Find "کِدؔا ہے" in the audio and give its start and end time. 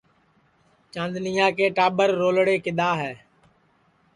2.63-3.13